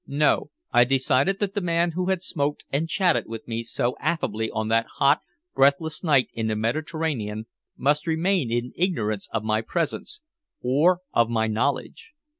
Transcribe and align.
No. 0.07 0.49
I 0.71 0.83
decided 0.83 1.37
that 1.37 1.53
the 1.53 1.61
man 1.61 1.91
who 1.91 2.07
had 2.09 2.23
smoked 2.23 2.65
and 2.71 2.89
chatted 2.89 3.25
with 3.27 3.47
me 3.47 3.61
so 3.61 3.95
affably 3.99 4.49
on 4.49 4.67
that 4.69 4.87
hot, 4.97 5.21
breathless 5.53 6.03
night 6.03 6.29
in 6.33 6.47
the 6.47 6.55
Mediterranean 6.55 7.45
must 7.77 8.07
remain 8.07 8.51
in 8.51 8.73
ignorance 8.75 9.29
of 9.31 9.43
my 9.43 9.61
presence, 9.61 10.21
or 10.59 11.01
of 11.13 11.29
my 11.29 11.45
knowledge. 11.45 12.13